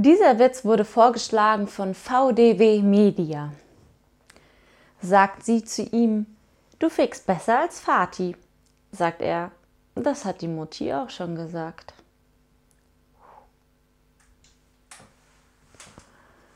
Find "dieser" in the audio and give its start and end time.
0.00-0.38